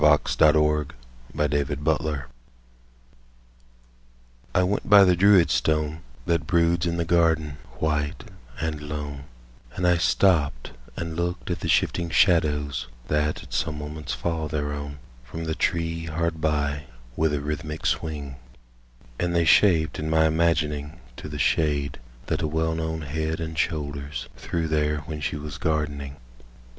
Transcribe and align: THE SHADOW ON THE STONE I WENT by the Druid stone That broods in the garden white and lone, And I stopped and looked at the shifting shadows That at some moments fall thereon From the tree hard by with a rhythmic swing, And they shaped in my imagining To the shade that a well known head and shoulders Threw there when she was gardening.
THE 0.01 0.07
SHADOW 0.25 0.65
ON 0.79 0.87
THE 1.35 1.77
STONE 1.77 2.23
I 4.55 4.63
WENT 4.63 4.89
by 4.89 5.03
the 5.03 5.15
Druid 5.15 5.51
stone 5.51 6.01
That 6.25 6.47
broods 6.47 6.87
in 6.87 6.97
the 6.97 7.05
garden 7.05 7.57
white 7.77 8.23
and 8.59 8.81
lone, 8.81 9.25
And 9.75 9.85
I 9.85 9.97
stopped 9.97 10.71
and 10.97 11.15
looked 11.15 11.51
at 11.51 11.59
the 11.59 11.67
shifting 11.69 12.09
shadows 12.09 12.87
That 13.09 13.43
at 13.43 13.53
some 13.53 13.77
moments 13.77 14.15
fall 14.15 14.47
thereon 14.47 14.97
From 15.23 15.43
the 15.43 15.53
tree 15.53 16.07
hard 16.07 16.41
by 16.41 16.85
with 17.15 17.31
a 17.31 17.39
rhythmic 17.39 17.85
swing, 17.85 18.37
And 19.19 19.35
they 19.35 19.45
shaped 19.45 19.99
in 19.99 20.09
my 20.09 20.25
imagining 20.25 20.99
To 21.17 21.29
the 21.29 21.37
shade 21.37 21.99
that 22.25 22.41
a 22.41 22.47
well 22.47 22.73
known 22.73 23.01
head 23.01 23.39
and 23.39 23.55
shoulders 23.55 24.29
Threw 24.35 24.67
there 24.67 25.01
when 25.01 25.21
she 25.21 25.35
was 25.35 25.59
gardening. 25.59 26.15